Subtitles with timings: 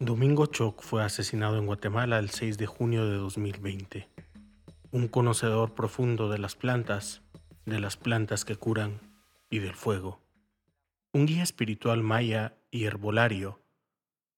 [0.00, 4.08] Domingo Choc fue asesinado en Guatemala el 6 de junio de 2020.
[4.92, 7.20] Un conocedor profundo de las plantas,
[7.66, 9.00] de las plantas que curan
[9.50, 10.20] y del fuego.
[11.12, 13.58] Un guía espiritual maya y herbolario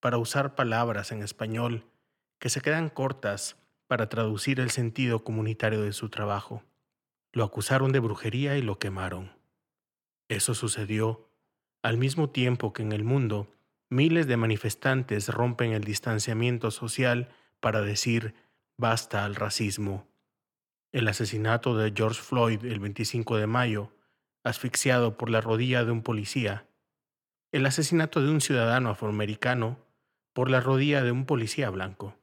[0.01, 1.85] para usar palabras en español
[2.39, 6.63] que se quedan cortas para traducir el sentido comunitario de su trabajo.
[7.33, 9.31] Lo acusaron de brujería y lo quemaron.
[10.27, 11.29] Eso sucedió
[11.83, 13.47] al mismo tiempo que en el mundo
[13.91, 18.35] miles de manifestantes rompen el distanciamiento social para decir
[18.79, 20.07] basta al racismo.
[20.93, 23.93] El asesinato de George Floyd el 25 de mayo,
[24.45, 26.69] asfixiado por la rodilla de un policía.
[27.53, 29.85] El asesinato de un ciudadano afroamericano
[30.33, 32.17] por la rodilla de un policía blanco.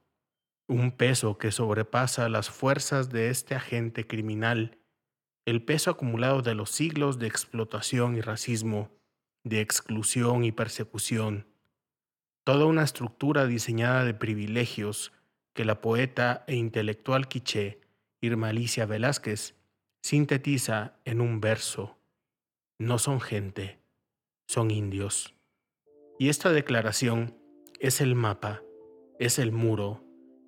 [0.68, 4.78] Un peso que sobrepasa las fuerzas de este agente criminal,
[5.44, 8.90] el peso acumulado de los siglos de explotación y racismo,
[9.44, 11.46] de exclusión y persecución,
[12.48, 15.12] toda una estructura diseñada de privilegios
[15.52, 17.78] que la poeta e intelectual quiché
[18.22, 19.54] Irma Alicia Velázquez
[20.00, 21.98] sintetiza en un verso.
[22.78, 23.80] No son gente,
[24.46, 25.34] son indios.
[26.18, 27.36] Y esta declaración
[27.80, 28.62] es el mapa,
[29.18, 30.02] es el muro,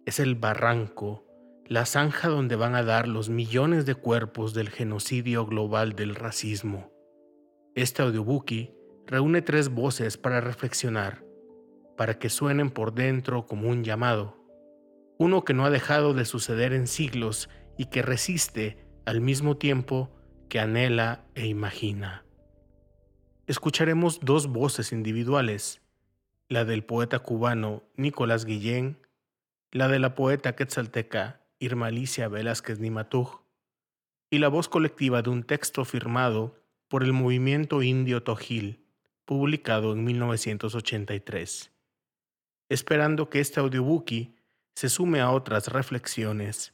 [0.07, 1.27] es el barranco,
[1.67, 6.91] la zanja donde van a dar los millones de cuerpos del genocidio global del racismo.
[7.75, 8.73] Este audiobuki
[9.07, 11.29] reúne tres voces para reflexionar
[12.01, 14.35] para que suenen por dentro como un llamado,
[15.19, 20.11] uno que no ha dejado de suceder en siglos y que resiste al mismo tiempo
[20.49, 22.25] que anhela e imagina.
[23.47, 25.83] Escucharemos dos voces individuales,
[26.49, 29.07] la del poeta cubano Nicolás Guillén,
[29.71, 33.43] la de la poeta quetzalteca Irma Alicia Velázquez Nimatuj,
[34.31, 38.87] y la voz colectiva de un texto firmado por el movimiento indio Tojil,
[39.27, 41.75] publicado en 1983
[42.71, 44.35] esperando que este audiobuki
[44.75, 46.73] se sume a otras reflexiones,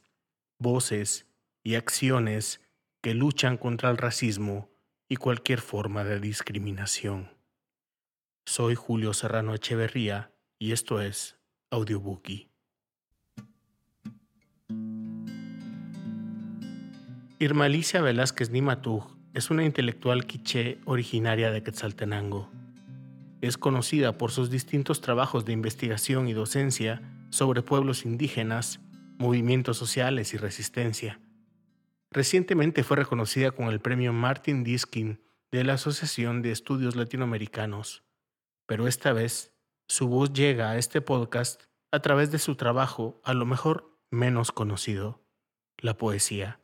[0.59, 1.25] voces
[1.63, 2.61] y acciones
[3.01, 4.69] que luchan contra el racismo
[5.09, 7.31] y cualquier forma de discriminación.
[8.45, 11.37] Soy Julio Serrano Echeverría y esto es
[11.71, 12.49] Audiobuki.
[17.39, 22.49] Irma Alicia Velázquez Nimatug es una intelectual quiché originaria de Quetzaltenango.
[23.47, 28.81] Es conocida por sus distintos trabajos de investigación y docencia sobre pueblos indígenas,
[29.19, 31.21] movimientos sociales y resistencia.
[32.11, 38.03] Recientemente fue reconocida con el premio Martin Diskin de la Asociación de Estudios Latinoamericanos,
[38.65, 39.53] pero esta vez
[39.87, 41.63] su voz llega a este podcast
[41.93, 45.23] a través de su trabajo a lo mejor menos conocido,
[45.77, 46.59] la poesía.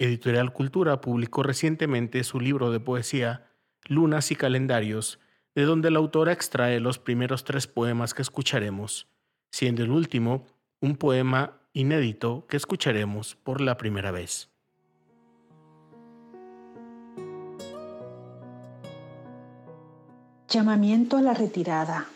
[0.00, 3.52] Editorial Cultura publicó recientemente su libro de poesía
[3.84, 5.19] Lunas y Calendarios
[5.54, 9.08] de donde la autora extrae los primeros tres poemas que escucharemos,
[9.50, 10.46] siendo el último
[10.80, 14.48] un poema inédito que escucharemos por la primera vez.
[20.48, 22.06] Llamamiento a la retirada.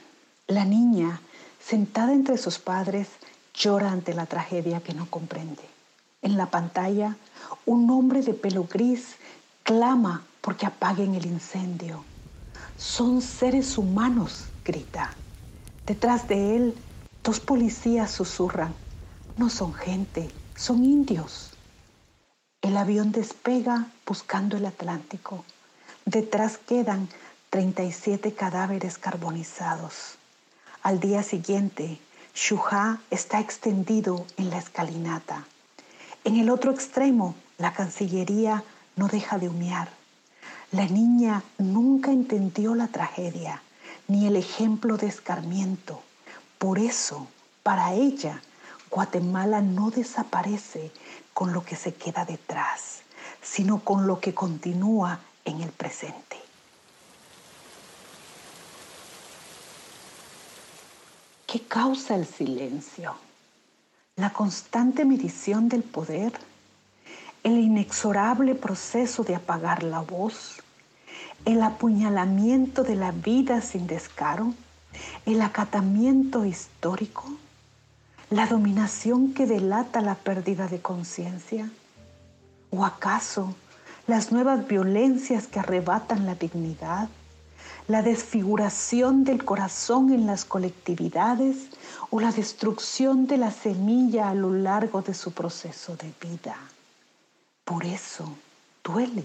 [0.49, 1.21] La niña,
[1.61, 3.09] sentada entre sus padres,
[3.55, 5.63] llora ante la tragedia que no comprende.
[6.21, 7.17] En la pantalla,
[7.65, 9.17] un hombre de pelo gris
[9.63, 12.05] clama porque apaguen el incendio
[12.77, 15.15] son seres humanos, grita.
[15.87, 16.75] Detrás de él,
[17.23, 18.75] dos policías susurran.
[19.37, 21.51] No son gente, son indios.
[22.63, 25.45] El avión despega buscando el Atlántico.
[26.05, 27.09] Detrás quedan
[27.51, 30.17] 37 cadáveres carbonizados.
[30.83, 31.99] Al día siguiente,
[32.35, 35.45] Shuha está extendido en la escalinata.
[36.25, 38.65] En el otro extremo, la Cancillería
[38.97, 39.89] no deja de humear.
[40.73, 43.63] La niña nunca entendió la tragedia
[44.09, 46.03] ni el ejemplo de escarmiento.
[46.59, 47.29] Por eso,
[47.63, 48.43] para ella,
[48.91, 50.93] Guatemala no desaparece
[51.33, 53.03] con lo que se queda detrás,
[53.43, 56.39] sino con lo que continúa en el presente.
[61.47, 63.15] ¿Qué causa el silencio?
[64.17, 66.33] La constante medición del poder,
[67.45, 70.63] el inexorable proceso de apagar la voz,
[71.45, 74.55] el apuñalamiento de la vida sin descaro,
[75.27, 77.25] el acatamiento histórico,
[78.31, 81.71] la dominación que delata la pérdida de conciencia,
[82.71, 83.55] o acaso
[84.07, 87.11] las nuevas violencias que arrebatan la dignidad,
[87.89, 91.69] la desfiguración del corazón en las colectividades
[92.09, 96.57] o la destrucción de la semilla a lo largo de su proceso de vida.
[97.65, 98.29] Por eso
[98.83, 99.25] duele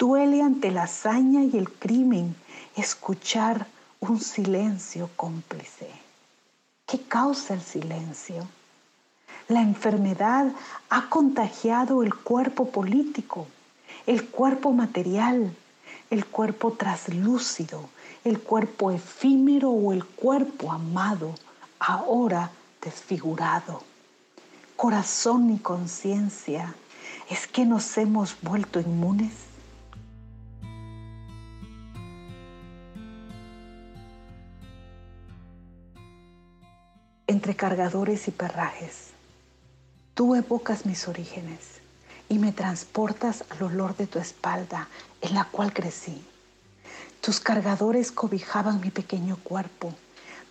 [0.00, 2.34] Duele ante la hazaña y el crimen
[2.74, 3.66] escuchar
[4.00, 5.90] un silencio cómplice.
[6.86, 8.48] ¿Qué causa el silencio?
[9.48, 10.52] La enfermedad
[10.88, 13.46] ha contagiado el cuerpo político,
[14.06, 15.54] el cuerpo material,
[16.08, 17.90] el cuerpo traslúcido,
[18.24, 21.34] el cuerpo efímero o el cuerpo amado,
[21.78, 22.50] ahora
[22.80, 23.82] desfigurado.
[24.76, 26.74] Corazón y conciencia,
[27.30, 29.32] ¿es que nos hemos vuelto inmunes?
[37.28, 39.10] Entre cargadores y perrajes,
[40.14, 41.80] tú evocas mis orígenes
[42.28, 44.88] y me transportas al olor de tu espalda
[45.20, 46.26] en la cual crecí.
[47.20, 49.94] Tus cargadores cobijaban mi pequeño cuerpo,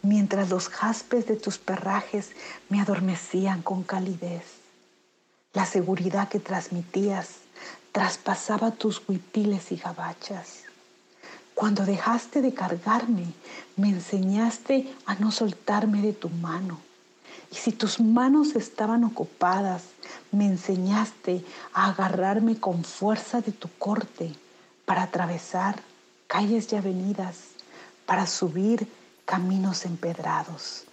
[0.01, 2.31] mientras los jaspes de tus perrajes
[2.69, 4.58] me adormecían con calidez.
[5.53, 7.29] La seguridad que transmitías
[7.91, 10.63] traspasaba tus huipiles y gabachas.
[11.55, 13.25] Cuando dejaste de cargarme,
[13.75, 16.79] me enseñaste a no soltarme de tu mano.
[17.51, 19.85] Y si tus manos estaban ocupadas,
[20.31, 21.43] me enseñaste
[21.73, 24.35] a agarrarme con fuerza de tu corte
[24.85, 25.81] para atravesar
[26.27, 27.37] calles y avenidas,
[28.05, 28.87] para subir
[29.25, 30.85] caminos empedrados.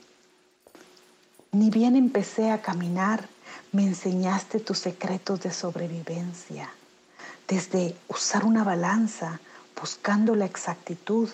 [1.53, 3.29] Ni bien empecé a caminar,
[3.77, 6.71] me enseñaste tus secretos de sobrevivencia,
[7.47, 9.39] desde usar una balanza
[9.79, 11.29] buscando la exactitud,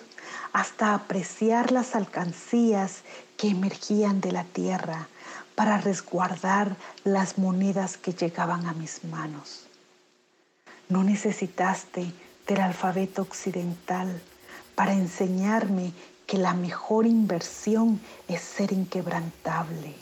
[0.51, 3.03] hasta apreciar las alcancías
[3.37, 5.07] que emergían de la tierra
[5.55, 6.75] para resguardar
[7.05, 9.67] las monedas que llegaban a mis manos.
[10.89, 12.11] No necesitaste
[12.45, 14.21] del alfabeto occidental
[14.75, 15.93] para enseñarme
[16.27, 19.95] que la mejor inversión es ser inquebrantable.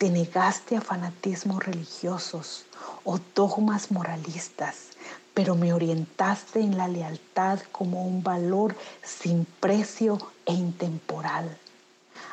[0.00, 2.64] Te negaste a fanatismos religiosos
[3.04, 4.90] o dogmas moralistas
[5.34, 11.56] pero me orientaste en la lealtad como un valor sin precio e intemporal.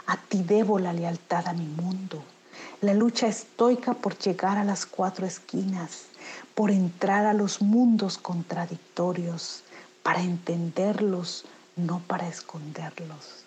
[0.07, 2.21] A ti debo la lealtad a mi mundo,
[2.81, 6.07] la lucha estoica por llegar a las cuatro esquinas,
[6.53, 9.63] por entrar a los mundos contradictorios,
[10.03, 13.46] para entenderlos, no para esconderlos.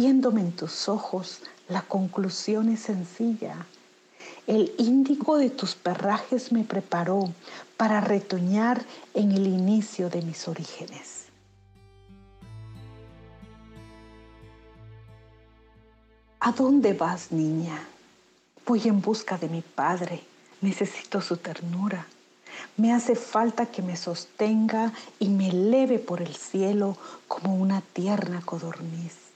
[0.00, 3.66] Viéndome en tus ojos, la conclusión es sencilla.
[4.46, 7.28] El índigo de tus perrajes me preparó
[7.76, 11.24] para retoñar en el inicio de mis orígenes.
[16.38, 17.82] ¿A dónde vas, niña?
[18.66, 20.22] Voy en busca de mi padre.
[20.60, 22.06] Necesito su ternura.
[22.76, 26.96] Me hace falta que me sostenga y me eleve por el cielo
[27.26, 29.27] como una tierna codorniz.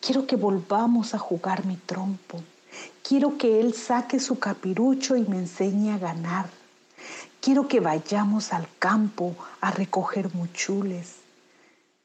[0.00, 2.42] Quiero que volvamos a jugar mi trompo
[3.02, 6.48] Quiero que Él saque su capirucho y me enseñe a ganar.
[7.40, 11.16] Quiero que vayamos al campo a recoger muchules.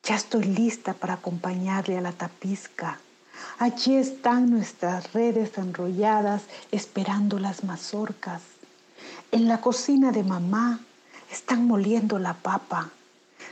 [0.03, 2.99] Ya estoy lista para acompañarle a la tapizca.
[3.59, 8.41] Allí están nuestras redes enrolladas esperando las mazorcas.
[9.31, 10.79] En la cocina de mamá
[11.31, 12.89] están moliendo la papa,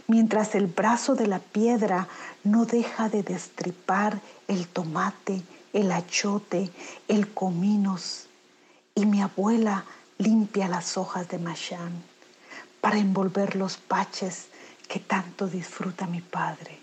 [0.08, 2.08] mientras el brazo de la piedra
[2.44, 6.72] no deja de destripar el tomate el achote,
[7.08, 8.28] el cominos,
[8.96, 9.86] y mi abuela
[10.20, 11.92] limpia las hojas de machán
[12.80, 14.48] para envolver los paches
[14.88, 16.80] que tanto disfruta mi padre.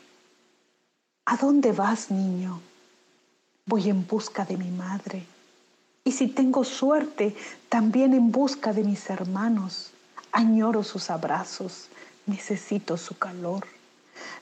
[1.24, 2.60] ¿A dónde vas, niño?
[3.64, 5.24] Voy en busca de mi madre.
[6.02, 7.36] Y si tengo suerte,
[7.68, 9.92] también en busca de mis hermanos.
[10.32, 11.88] Añoro sus abrazos,
[12.26, 13.66] necesito su calor.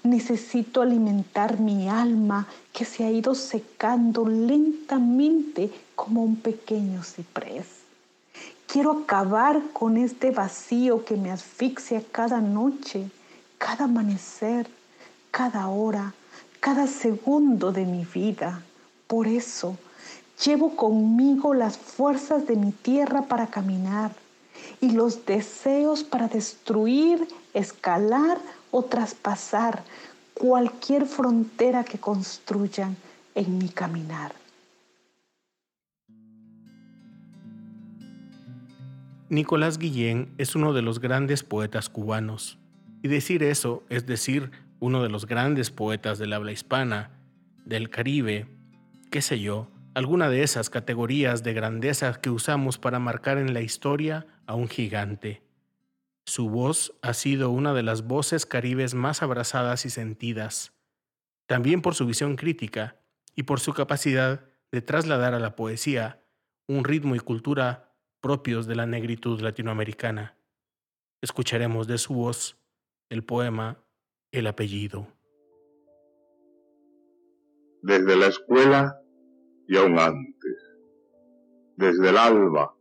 [0.02, 7.66] Necesito alimentar mi alma que se ha ido secando lentamente como un pequeño ciprés.
[8.66, 13.10] Quiero acabar con este vacío que me asfixia cada noche,
[13.56, 14.68] cada amanecer,
[15.30, 16.14] cada hora,
[16.60, 18.62] cada segundo de mi vida.
[19.06, 19.76] Por eso
[20.44, 24.12] llevo conmigo las fuerzas de mi tierra para caminar
[24.80, 28.38] y los deseos para destruir, escalar
[28.70, 29.82] o traspasar
[30.34, 32.96] cualquier frontera que construyan
[33.34, 34.32] en mi caminar.
[39.30, 42.58] Nicolás Guillén es uno de los grandes poetas cubanos.
[43.02, 47.10] Y decir eso es decir uno de los grandes poetas del habla hispana,
[47.64, 48.46] del Caribe,
[49.10, 49.68] qué sé yo,
[49.98, 54.68] alguna de esas categorías de grandeza que usamos para marcar en la historia a un
[54.68, 55.42] gigante.
[56.24, 60.72] Su voz ha sido una de las voces caribes más abrazadas y sentidas,
[61.48, 63.00] también por su visión crítica
[63.34, 66.22] y por su capacidad de trasladar a la poesía
[66.68, 70.36] un ritmo y cultura propios de la negritud latinoamericana.
[71.22, 72.56] Escucharemos de su voz
[73.10, 73.82] el poema
[74.30, 75.08] El apellido.
[77.82, 79.00] desde la escuela
[79.68, 80.56] y aún antes,
[81.76, 82.74] desde el alba,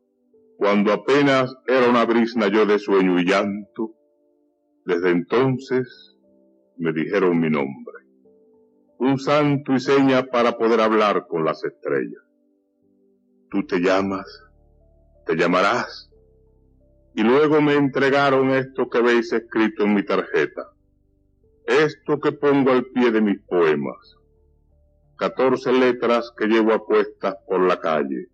[0.57, 3.93] cuando apenas era una brisna yo de sueño y llanto,
[4.85, 6.17] desde entonces
[6.77, 7.97] me dijeron mi nombre,
[8.99, 12.23] un santo y seña para poder hablar con las estrellas.
[13.51, 14.25] Tú te llamas,
[15.25, 16.09] te llamarás,
[17.13, 20.71] y luego me entregaron esto que veis escrito en mi tarjeta,
[21.65, 24.16] esto que pongo al pie de mis poemas,
[25.17, 28.27] catorce letras que llevo apuestas por la calle,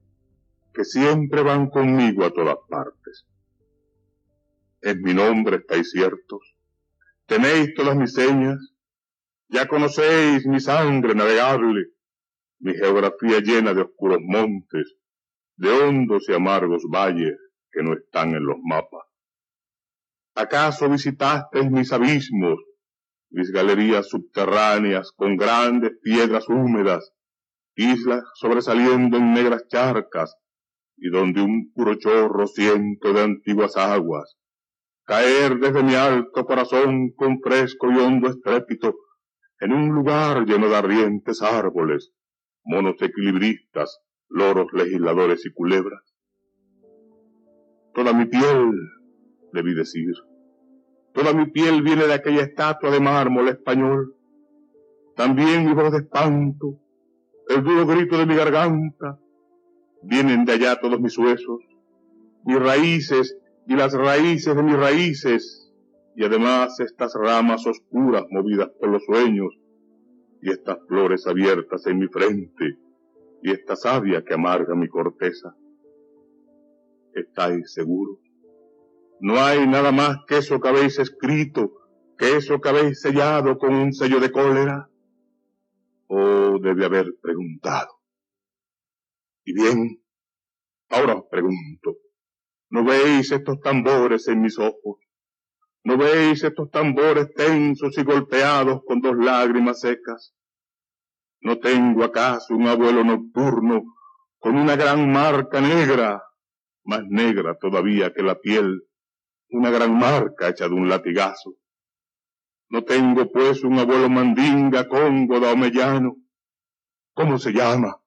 [0.74, 3.26] que siempre van conmigo a todas partes.
[4.82, 6.56] En mi nombre estáis ciertos,
[7.26, 8.60] tenéis todas mis señas,
[9.48, 11.88] ya conocéis mi sangre navegable,
[12.60, 14.96] mi geografía llena de oscuros montes,
[15.56, 17.38] de hondos y amargos valles
[17.72, 19.04] que no están en los mapas.
[20.36, 22.60] ¿Acaso visitasteis mis abismos,
[23.34, 27.12] mis galerías subterráneas con grandes piedras húmedas,
[27.76, 30.36] islas sobresaliendo en negras charcas,
[30.96, 34.38] y donde un puro chorro siento de antiguas aguas,
[35.06, 38.96] caer desde mi alto corazón con fresco y hondo estrépito,
[39.60, 42.12] en un lugar lleno de ardientes árboles,
[42.64, 44.00] monos equilibristas,
[44.30, 46.04] loros legisladores y culebras.
[47.96, 48.72] Toda mi piel,
[49.52, 50.14] debí decir,
[51.14, 54.16] Toda mi piel viene de aquella estatua de mármol español.
[55.16, 56.80] También mi voz de espanto,
[57.50, 59.20] el duro grito de mi garganta.
[60.02, 61.60] Vienen de allá todos mis huesos,
[62.46, 65.72] mis raíces y las raíces de mis raíces.
[66.16, 69.56] Y además estas ramas oscuras movidas por los sueños
[70.42, 72.78] y estas flores abiertas en mi frente
[73.42, 75.56] y esta savia que amarga mi corteza.
[77.14, 78.20] ¿Estáis seguros?
[79.26, 81.72] No hay nada más que eso que habéis escrito,
[82.18, 84.90] que eso que habéis sellado con un sello de cólera.
[86.08, 88.02] Oh, debe haber preguntado.
[89.46, 90.04] Y bien,
[90.90, 92.00] ahora os pregunto,
[92.70, 95.00] ¿no veis estos tambores en mis ojos?
[95.86, 100.36] ¿No veis estos tambores tensos y golpeados con dos lágrimas secas?
[101.40, 103.86] ¿No tengo acaso un abuelo nocturno
[104.38, 106.22] con una gran marca negra,
[106.84, 108.82] más negra todavía que la piel
[109.54, 111.56] una gran marca hecha de un latigazo.
[112.70, 116.16] No tengo pues un abuelo mandinga, congo, daomellano.
[117.14, 118.02] ¿Cómo se llama?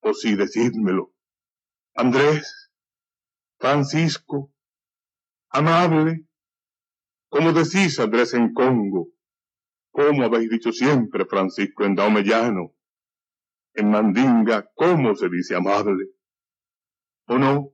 [0.00, 1.12] O si decídmelo.
[1.94, 2.70] Andrés,
[3.58, 4.52] Francisco,
[5.50, 6.26] amable.
[7.28, 9.08] ¿Cómo decís Andrés en Congo?
[9.92, 12.74] ¿Cómo habéis dicho siempre Francisco en daomellano?
[13.74, 16.06] En mandinga, ¿cómo se dice amable?
[17.26, 17.72] ¿O no?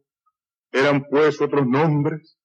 [0.73, 2.39] ¿Eran pues otros nombres?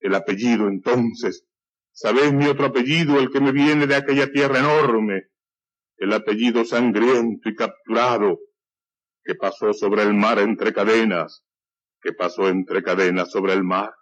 [0.00, 1.44] El apellido entonces.
[1.92, 5.28] ¿Sabéis mi otro apellido, el que me viene de aquella tierra enorme?
[5.96, 8.38] El apellido sangriento y capturado,
[9.24, 11.44] que pasó sobre el mar entre cadenas,
[12.00, 13.92] que pasó entre cadenas sobre el mar.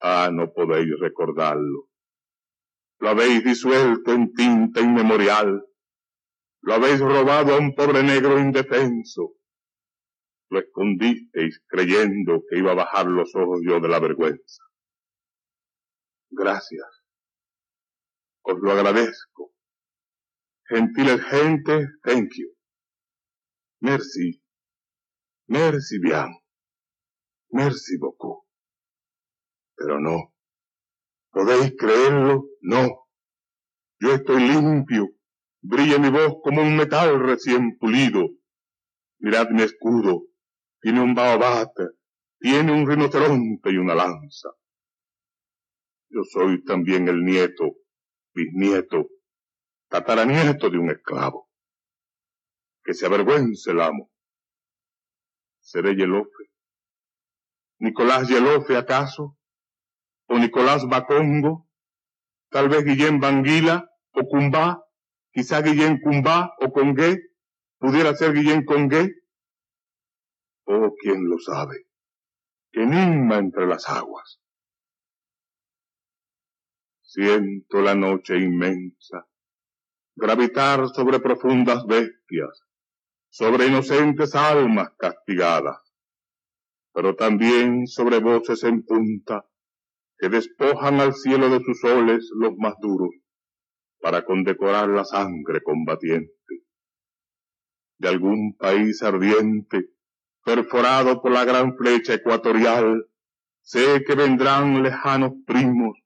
[0.00, 1.88] Ah, no podéis recordarlo.
[2.98, 5.64] Lo habéis disuelto en tinta inmemorial.
[6.60, 9.32] Lo habéis robado a un pobre negro indefenso
[10.54, 14.62] lo escondisteis creyendo que iba a bajar los ojos yo de la vergüenza.
[16.30, 16.86] Gracias.
[18.42, 19.52] Os lo agradezco.
[20.68, 22.54] Gentiles gente, thank you.
[23.80, 24.42] Merci.
[25.48, 26.38] Merci bien.
[27.50, 28.46] Merci beaucoup.
[29.76, 30.32] Pero no.
[31.30, 32.44] ¿Podéis creerlo?
[32.60, 33.08] No.
[33.98, 35.08] Yo estoy limpio.
[35.62, 38.28] Brilla mi voz como un metal recién pulido.
[39.18, 40.33] Mirad mi escudo
[40.84, 41.72] tiene un baobab,
[42.38, 44.50] tiene un rinoceronte y una lanza.
[46.10, 47.76] Yo soy también el nieto,
[48.34, 49.08] bisnieto,
[49.88, 51.48] tataranieto de un esclavo.
[52.82, 54.10] Que se avergüence el amo.
[55.60, 56.50] Seré Yelofe.
[57.78, 59.38] ¿Nicolás Yelofe acaso?
[60.26, 61.66] ¿O Nicolás Bacongo?
[62.50, 64.84] ¿Tal vez Guillén Banguila o Cumbá?
[65.32, 67.22] ¿Quizá Guillén Cumbá o Congué?
[67.78, 69.23] ¿Pudiera ser Guillén Congué?
[70.66, 71.86] Oh, quién lo sabe.
[72.72, 74.40] Enigma entre las aguas.
[77.02, 79.26] Siento la noche inmensa
[80.16, 82.62] gravitar sobre profundas bestias,
[83.30, 85.80] sobre inocentes almas castigadas,
[86.92, 89.46] pero también sobre voces en punta
[90.18, 93.10] que despojan al cielo de sus soles los más duros
[94.00, 96.32] para condecorar la sangre combatiente.
[97.98, 99.93] De algún país ardiente
[100.44, 103.06] perforado por la gran flecha ecuatorial,
[103.62, 105.98] sé que vendrán lejanos primos,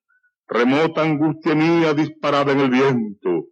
[0.46, 3.48] remota angustia mía disparada en el viento,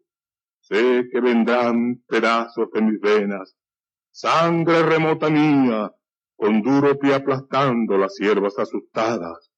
[0.68, 3.56] Sé que vendrán pedazos de mis venas,
[4.10, 5.92] sangre remota mía,
[6.34, 9.48] con duro pie aplastando las hierbas asustadas.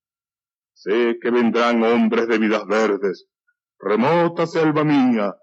[0.75, 3.26] Sé que vendrán hombres de vidas verdes,
[3.78, 5.35] remota selva mía,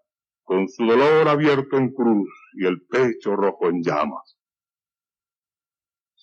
[0.44, 4.35] con su dolor abierto en cruz y el pecho rojo en llamas.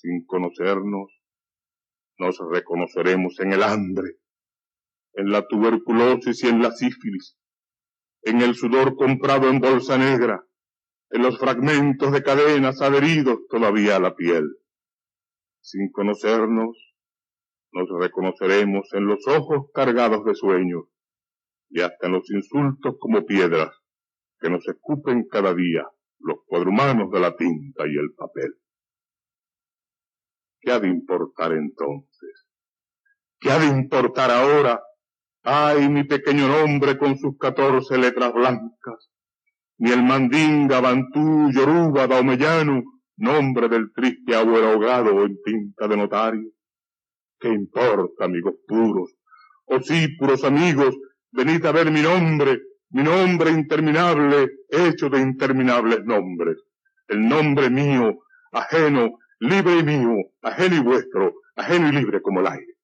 [0.02, 1.12] Sin conocernos,
[2.18, 4.16] nos reconoceremos en el hambre,
[5.12, 7.38] en la tuberculosis y en la sífilis,
[8.22, 10.44] en el sudor comprado en bolsa negra,
[11.10, 14.44] en los fragmentos de cadenas adheridos todavía a la piel.
[15.60, 16.76] Sin conocernos,
[17.70, 20.82] nos reconoceremos en los ojos cargados de sueños
[21.70, 23.70] y hasta en los insultos como piedras
[24.40, 25.86] que nos escupen cada día
[26.18, 28.61] los cuadrumanos de la tinta y el papel.
[30.62, 32.46] ¿Qué ha de importar entonces?
[33.38, 34.80] ¿Qué ha de importar ahora
[35.44, 39.10] Ay, mi pequeño nombre con sus catorce letras blancas,
[39.78, 42.84] ni el mandinga, bantú, yoruba, daomellano,
[43.16, 46.48] nombre del triste abuelo ahogado en tinta de notario.
[47.40, 49.16] ¿Qué importa, amigos puros?
[49.64, 50.96] Oh sí, puros amigos,
[51.32, 56.58] venid a ver mi nombre, mi nombre interminable, hecho de interminables nombres.
[57.08, 58.20] El nombre mío,
[58.52, 62.76] ajeno, libre y mío, ajeno y vuestro, ajeno y libre como el aire.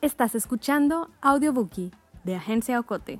[0.00, 1.90] Estás escuchando Audiobookie
[2.24, 3.18] de Agencia Ocote.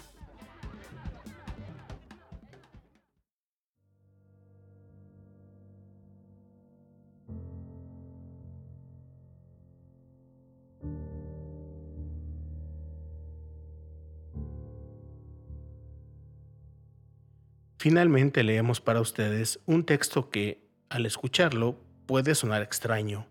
[17.79, 23.29] Finalmente leemos para ustedes un texto que, al escucharlo, puede sonar extraño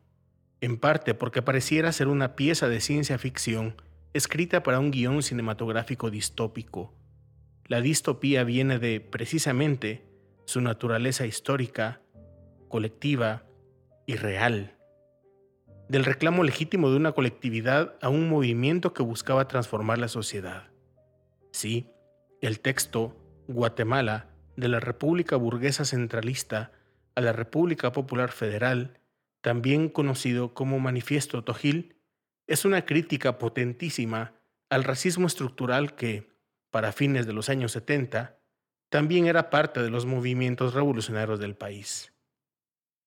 [0.61, 3.75] en parte porque pareciera ser una pieza de ciencia ficción
[4.13, 6.95] escrita para un guion cinematográfico distópico.
[7.65, 10.07] La distopía viene de, precisamente,
[10.45, 12.01] su naturaleza histórica,
[12.69, 13.45] colectiva
[14.05, 14.77] y real,
[15.89, 20.71] del reclamo legítimo de una colectividad a un movimiento que buscaba transformar la sociedad.
[21.51, 21.91] Sí,
[22.41, 23.15] el texto
[23.47, 26.71] Guatemala de la República Burguesa Centralista
[27.15, 28.99] a la República Popular Federal
[29.41, 31.95] también conocido como Manifiesto Tojil,
[32.47, 34.33] es una crítica potentísima
[34.69, 36.35] al racismo estructural que,
[36.69, 38.39] para fines de los años 70,
[38.89, 42.13] también era parte de los movimientos revolucionarios del país.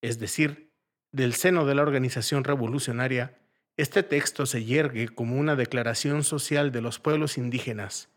[0.02, 0.72] Es decir,
[1.12, 3.38] del seno de la organización revolucionaria,
[3.76, 8.08] este texto se yergue como una declaración social de los pueblos indígenas,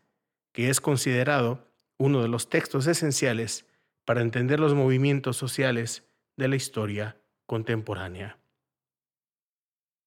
[0.52, 3.66] que es considerado uno de los textos esenciales
[4.04, 6.04] para entender los movimientos sociales
[6.36, 8.38] de la historia contemporánea.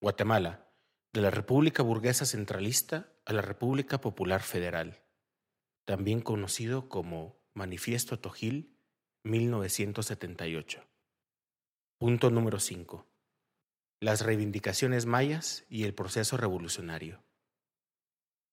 [0.01, 0.67] Guatemala,
[1.13, 5.01] de la República Burguesa Centralista a la República Popular Federal,
[5.85, 8.77] también conocido como Manifiesto Tojil
[9.23, 10.83] 1978.
[11.97, 13.07] Punto número 5.
[13.99, 17.23] Las reivindicaciones mayas y el proceso revolucionario.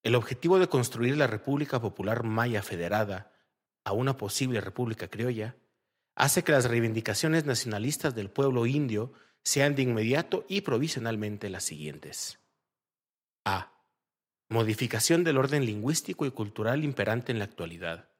[0.04, 3.32] El objetivo de construir la República Popular Maya federada
[3.84, 5.56] a una posible República Criolla
[6.14, 9.14] hace que las reivindicaciones nacionalistas del pueblo indio
[9.44, 12.38] sean de inmediato y provisionalmente las siguientes.
[13.46, 13.72] A.
[14.50, 18.10] Modificación del orden lingüístico y cultural imperante en la actualidad.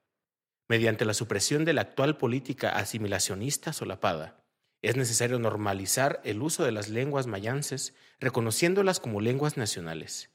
[0.68, 4.42] Mediante la supresión de la actual política asimilacionista solapada,
[4.80, 10.33] es necesario normalizar el uso de las lenguas mayances, reconociéndolas como lenguas nacionales.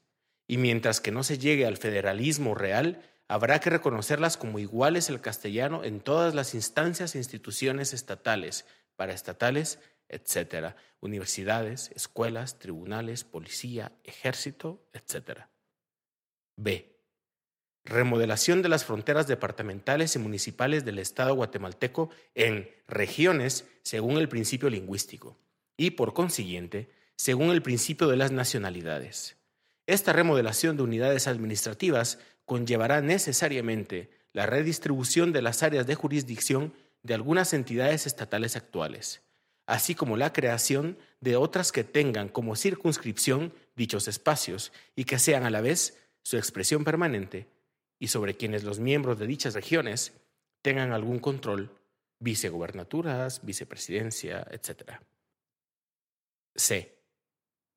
[0.50, 5.20] Y mientras que no se llegue al federalismo real, habrá que reconocerlas como iguales al
[5.20, 14.84] castellano en todas las instancias e instituciones estatales, paraestatales, etc., universidades, escuelas, tribunales, policía, ejército,
[14.92, 15.42] etc.
[16.56, 16.98] B.
[17.84, 24.68] Remodelación de las fronteras departamentales y municipales del Estado guatemalteco en regiones según el principio
[24.68, 25.38] lingüístico
[25.76, 29.36] y, por consiguiente, según el principio de las nacionalidades.
[29.86, 37.14] Esta remodelación de unidades administrativas conllevará necesariamente la redistribución de las áreas de jurisdicción de
[37.14, 39.22] algunas entidades estatales actuales,
[39.66, 45.44] así como la creación de otras que tengan como circunscripción dichos espacios y que sean
[45.44, 47.48] a la vez su expresión permanente
[47.98, 50.12] y sobre quienes los miembros de dichas regiones
[50.62, 51.76] tengan algún control,
[52.18, 55.00] vicegobernaturas, vicepresidencia, etc.
[56.54, 56.99] C.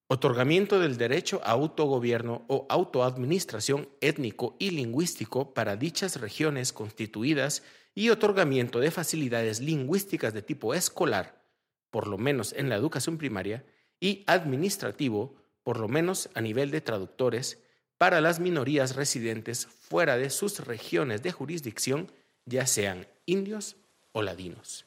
[0.07, 7.63] Otorgamiento del derecho a autogobierno o autoadministración étnico y lingüístico para dichas regiones constituidas
[7.95, 11.41] y otorgamiento de facilidades lingüísticas de tipo escolar,
[11.89, 13.65] por lo menos en la educación primaria,
[13.99, 17.63] y administrativo, por lo menos a nivel de traductores,
[17.97, 22.11] para las minorías residentes fuera de sus regiones de jurisdicción,
[22.45, 23.77] ya sean indios
[24.11, 24.85] o ladinos.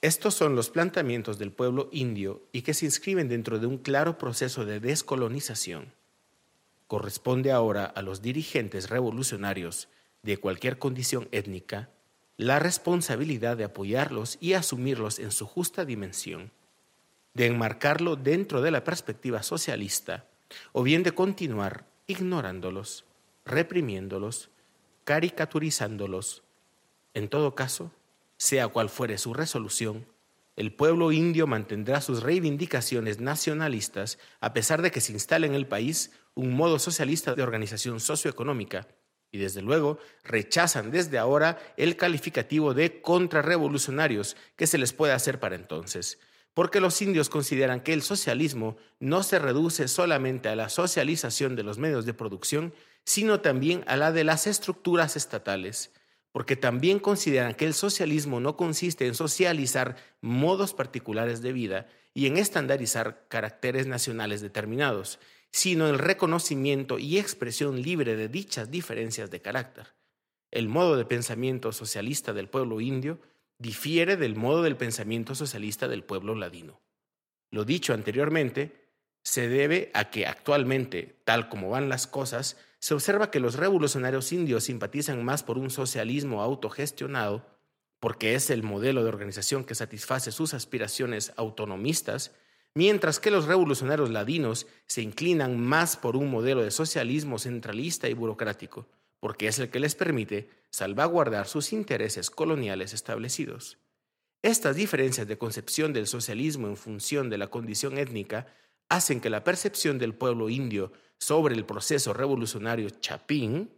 [0.00, 4.16] Estos son los planteamientos del pueblo indio y que se inscriben dentro de un claro
[4.16, 5.92] proceso de descolonización.
[6.86, 9.88] Corresponde ahora a los dirigentes revolucionarios
[10.22, 11.90] de cualquier condición étnica
[12.36, 16.52] la responsabilidad de apoyarlos y asumirlos en su justa dimensión,
[17.34, 20.26] de enmarcarlo dentro de la perspectiva socialista
[20.70, 23.04] o bien de continuar ignorándolos,
[23.44, 24.50] reprimiéndolos,
[25.02, 26.44] caricaturizándolos.
[27.14, 27.90] En todo caso,
[28.38, 30.06] sea cual fuere su resolución,
[30.56, 35.68] el pueblo indio mantendrá sus reivindicaciones nacionalistas a pesar de que se instale en el
[35.68, 38.88] país un modo socialista de organización socioeconómica
[39.30, 45.38] y desde luego rechazan desde ahora el calificativo de contrarrevolucionarios que se les puede hacer
[45.38, 46.18] para entonces,
[46.54, 51.62] porque los indios consideran que el socialismo no se reduce solamente a la socialización de
[51.62, 52.74] los medios de producción,
[53.04, 55.92] sino también a la de las estructuras estatales,
[56.38, 62.26] porque también consideran que el socialismo no consiste en socializar modos particulares de vida y
[62.26, 65.18] en estandarizar caracteres nacionales determinados,
[65.50, 69.88] sino el reconocimiento y expresión libre de dichas diferencias de carácter.
[70.52, 73.18] El modo de pensamiento socialista del pueblo indio
[73.58, 76.80] difiere del modo del pensamiento socialista del pueblo ladino.
[77.50, 78.92] Lo dicho anteriormente
[79.24, 84.32] se debe a que actualmente, tal como van las cosas, se observa que los revolucionarios
[84.32, 87.44] indios simpatizan más por un socialismo autogestionado,
[88.00, 92.32] porque es el modelo de organización que satisface sus aspiraciones autonomistas,
[92.74, 98.14] mientras que los revolucionarios ladinos se inclinan más por un modelo de socialismo centralista y
[98.14, 98.86] burocrático,
[99.18, 103.78] porque es el que les permite salvaguardar sus intereses coloniales establecidos.
[104.42, 108.46] Estas diferencias de concepción del socialismo en función de la condición étnica
[108.88, 113.70] hacen que la percepción del pueblo indio sobre el proceso revolucionario chapín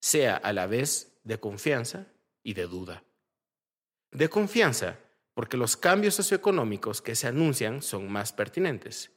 [0.00, 2.06] sea a la vez de confianza
[2.42, 3.04] y de duda.
[4.10, 4.98] De confianza,
[5.34, 9.12] porque los cambios socioeconómicos que se anuncian son más pertinentes.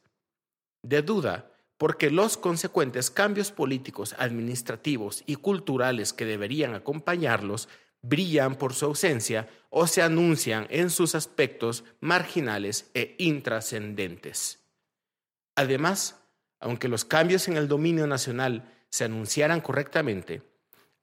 [0.82, 7.68] De duda, porque los consecuentes cambios políticos, administrativos y culturales que deberían acompañarlos
[8.02, 14.60] brillan por su ausencia o se anuncian en sus aspectos marginales e intrascendentes.
[15.56, 16.23] Además,
[16.64, 20.40] aunque los cambios en el dominio nacional se anunciaran correctamente,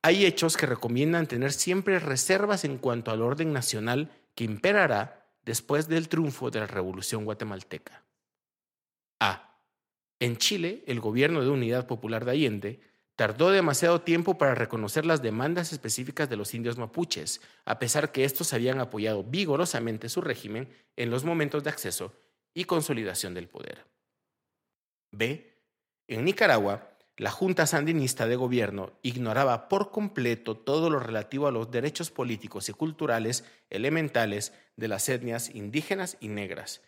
[0.02, 5.88] hay hechos que recomiendan tener siempre reservas en cuanto al orden nacional que imperará después
[5.88, 8.04] del triunfo de la Revolución guatemalteca.
[9.20, 9.56] A.
[10.20, 12.80] En Chile, el gobierno de Unidad Popular de Allende
[13.16, 18.24] tardó demasiado tiempo para reconocer las demandas específicas de los indios mapuches, a pesar que
[18.24, 22.16] estos habían apoyado vigorosamente su régimen en los momentos de acceso
[22.56, 23.86] y consolidación del poder.
[25.12, 25.51] B.
[26.12, 31.72] En Nicaragua, la Junta Sandinista de Gobierno ignoraba por completo todo lo relativo a los
[31.72, 36.82] derechos políticos y culturales elementales de las etnias indígenas y negras,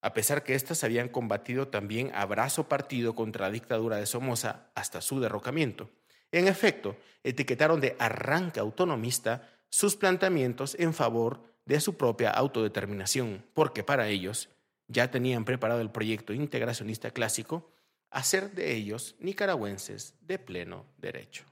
[0.00, 4.70] a pesar que éstas habían combatido también a brazo partido contra la dictadura de Somoza
[4.74, 5.90] hasta su derrocamiento.
[6.32, 13.84] En efecto, etiquetaron de arranque autonomista sus planteamientos en favor de su propia autodeterminación, porque
[13.84, 14.48] para ellos
[14.88, 17.70] ya tenían preparado el proyecto integracionista clásico
[18.10, 21.44] hacer de ellos nicaragüenses de pleno derecho.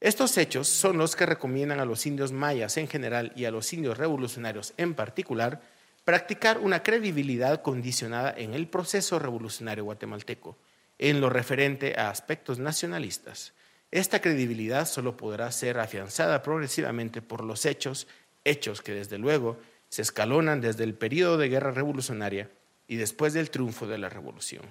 [0.00, 3.72] Estos hechos son los que recomiendan a los indios mayas en general y a los
[3.72, 5.60] indios revolucionarios en particular
[6.04, 10.56] practicar una credibilidad condicionada en el proceso revolucionario guatemalteco,
[10.98, 13.52] en lo referente a aspectos nacionalistas.
[13.90, 18.06] Esta credibilidad solo podrá ser afianzada progresivamente por los hechos,
[18.44, 19.58] hechos que desde luego
[19.90, 22.48] se escalonan desde el periodo de guerra revolucionaria
[22.86, 24.62] y después del triunfo de la revolución.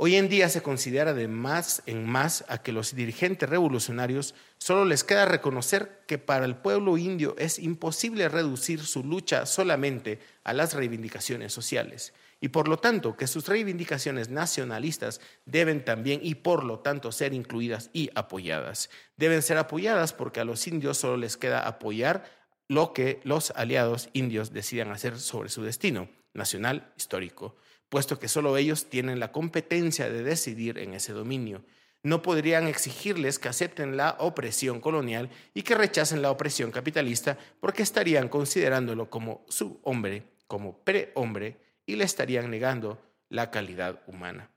[0.00, 4.84] Hoy en día se considera de más en más a que los dirigentes revolucionarios solo
[4.84, 10.52] les queda reconocer que para el pueblo indio es imposible reducir su lucha solamente a
[10.52, 16.62] las reivindicaciones sociales y por lo tanto que sus reivindicaciones nacionalistas deben también y por
[16.62, 18.90] lo tanto ser incluidas y apoyadas.
[19.16, 22.22] Deben ser apoyadas porque a los indios solo les queda apoyar
[22.68, 27.56] lo que los aliados indios decidan hacer sobre su destino nacional histórico
[27.88, 31.62] puesto que solo ellos tienen la competencia de decidir en ese dominio.
[32.02, 37.82] No podrían exigirles que acepten la opresión colonial y que rechacen la opresión capitalista porque
[37.82, 44.50] estarían considerándolo como su hombre, como prehombre, y le estarían negando la calidad humana.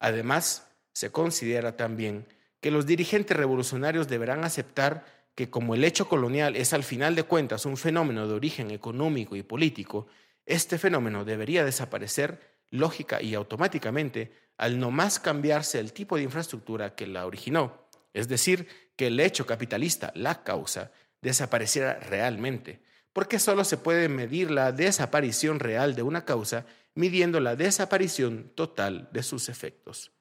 [0.00, 2.26] Además, se considera también
[2.60, 7.22] que los dirigentes revolucionarios deberán aceptar que como el hecho colonial es al final de
[7.22, 10.06] cuentas un fenómeno de origen económico y político,
[10.46, 16.94] este fenómeno debería desaparecer lógica y automáticamente al no más cambiarse el tipo de infraestructura
[16.94, 22.80] que la originó, es decir, que el hecho capitalista, la causa, desapareciera realmente,
[23.12, 29.08] porque solo se puede medir la desaparición real de una causa midiendo la desaparición total
[29.12, 30.12] de sus efectos.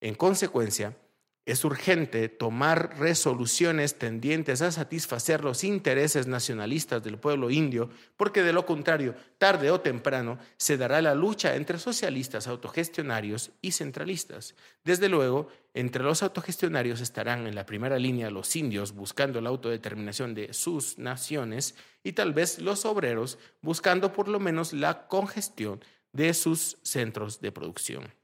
[0.00, 0.96] En consecuencia,
[1.44, 8.52] es urgente tomar resoluciones tendientes a satisfacer los intereses nacionalistas del pueblo indio, porque de
[8.52, 14.54] lo contrario, tarde o temprano, se dará la lucha entre socialistas autogestionarios y centralistas.
[14.84, 20.34] Desde luego, entre los autogestionarios estarán en la primera línea los indios buscando la autodeterminación
[20.34, 21.74] de sus naciones
[22.04, 25.80] y tal vez los obreros buscando por lo menos la congestión
[26.12, 28.21] de sus centros de producción.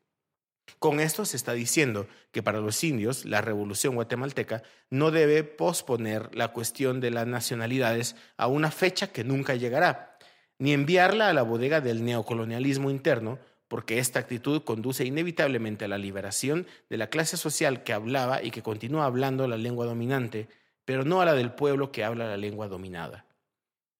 [0.78, 6.34] Con esto se está diciendo que para los indios la revolución guatemalteca no debe posponer
[6.34, 10.18] la cuestión de las nacionalidades a una fecha que nunca llegará,
[10.58, 15.98] ni enviarla a la bodega del neocolonialismo interno, porque esta actitud conduce inevitablemente a la
[15.98, 20.48] liberación de la clase social que hablaba y que continúa hablando la lengua dominante,
[20.84, 23.26] pero no a la del pueblo que habla la lengua dominada.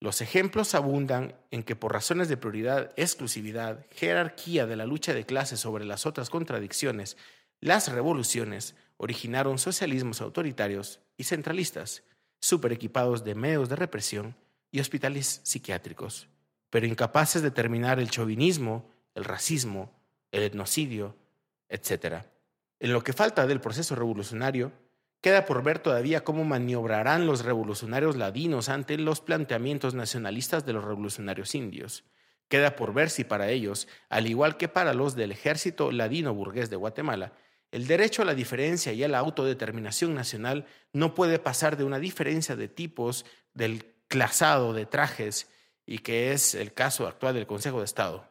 [0.01, 5.25] Los ejemplos abundan en que por razones de prioridad, exclusividad, jerarquía de la lucha de
[5.25, 7.17] clases sobre las otras contradicciones,
[7.59, 12.03] las revoluciones originaron socialismos autoritarios y centralistas,
[12.71, 14.35] equipados de medios de represión
[14.71, 16.29] y hospitales psiquiátricos,
[16.69, 19.91] pero incapaces de terminar el chauvinismo, el racismo,
[20.31, 21.15] el etnocidio,
[21.67, 22.23] etc.
[22.79, 24.71] En lo que falta del proceso revolucionario,
[25.21, 30.83] Queda por ver todavía cómo maniobrarán los revolucionarios ladinos ante los planteamientos nacionalistas de los
[30.83, 32.05] revolucionarios indios.
[32.47, 36.69] Queda por ver si para ellos, al igual que para los del ejército ladino burgués
[36.69, 37.33] de Guatemala,
[37.71, 41.99] el derecho a la diferencia y a la autodeterminación nacional no puede pasar de una
[41.99, 45.51] diferencia de tipos del clasado de trajes
[45.85, 48.27] y que es el caso actual del Consejo de Estado.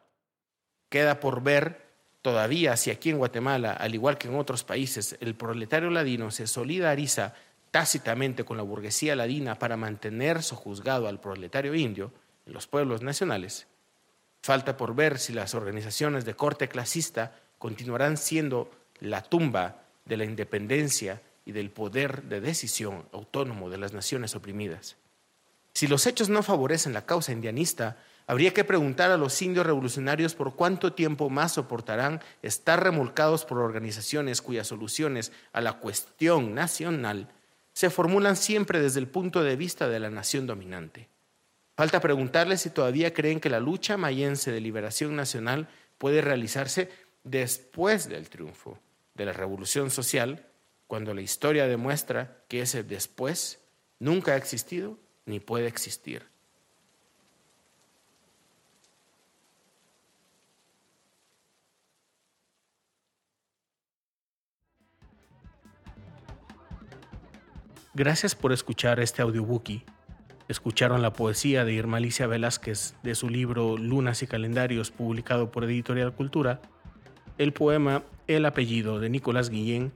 [0.89, 1.88] Queda por ver
[2.21, 6.47] Todavía, si aquí en Guatemala, al igual que en otros países, el proletario ladino se
[6.47, 7.33] solidariza
[7.71, 12.11] tácitamente con la burguesía ladina para mantener sojuzgado al proletario indio
[12.45, 13.67] en los pueblos nacionales,
[14.41, 20.25] falta por ver si las organizaciones de corte clasista continuarán siendo la tumba de la
[20.25, 24.97] independencia y del poder de decisión autónomo de las naciones oprimidas.
[25.73, 27.97] Si los hechos no favorecen la causa indianista,
[28.29, 33.57] Habría que preguntar a los indios revolucionarios por cuánto tiempo más soportarán estar remolcados por
[33.57, 37.29] organizaciones cuyas soluciones a la cuestión nacional
[37.73, 41.09] se formulan siempre desde el punto de vista de la nación dominante.
[41.75, 46.91] Falta preguntarles si todavía creen que la lucha mayense de liberación nacional puede realizarse
[47.23, 48.77] después del triunfo
[49.15, 50.45] de la revolución social,
[50.85, 53.57] cuando la historia demuestra que ese después
[53.97, 56.27] nunca ha existido ni puede existir.
[67.99, 69.83] Gracias por escuchar este audiobookie.
[70.47, 75.65] Escucharon la poesía de Irma Alicia Velázquez de su libro Lunas y Calendarios, publicado por
[75.65, 76.61] Editorial Cultura,
[77.37, 79.91] el poema El apellido de Nicolás Guillén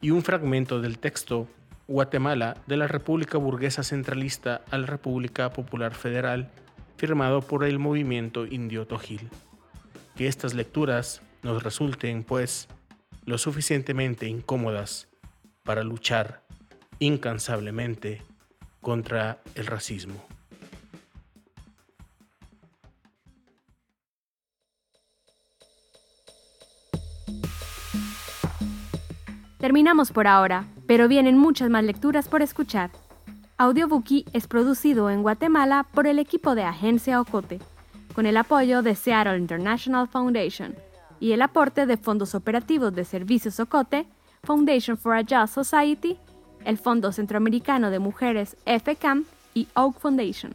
[0.00, 1.46] y un fragmento del texto
[1.88, 6.50] Guatemala de la República Burguesa Centralista a la República Popular Federal,
[6.96, 9.28] firmado por el movimiento indio Tojil.
[10.14, 12.66] Que estas lecturas nos resulten, pues,
[13.26, 15.10] lo suficientemente incómodas
[15.64, 16.46] para luchar
[16.98, 18.22] incansablemente
[18.80, 20.14] contra el racismo.
[29.58, 32.90] Terminamos por ahora, pero vienen muchas más lecturas por escuchar.
[33.58, 37.58] Audiobookie es producido en Guatemala por el equipo de Agencia Ocote,
[38.14, 40.76] con el apoyo de Seattle International Foundation
[41.18, 44.06] y el aporte de fondos operativos de Servicios Ocote,
[44.44, 46.16] Foundation for a Just Society
[46.66, 49.24] el Fondo Centroamericano de Mujeres FCAM
[49.54, 50.52] y Oak Foundation.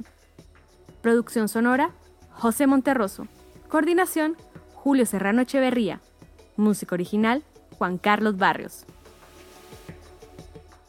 [1.02, 1.92] Producción sonora,
[2.34, 3.26] José Monterroso.
[3.70, 4.36] Coordinación,
[4.76, 6.00] Julio Serrano Echeverría.
[6.58, 7.42] Música original,
[7.78, 8.86] Juan Carlos Barrios.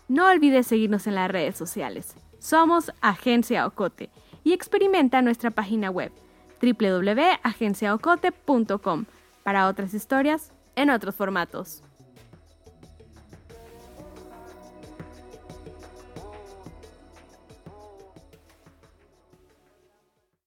[0.09, 2.15] No olvides seguirnos en las redes sociales.
[2.41, 4.11] Somos Agencia Ocote
[4.43, 6.11] y experimenta nuestra página web
[6.61, 9.05] www.agenciaocote.com
[9.45, 11.85] para otras historias en otros formatos.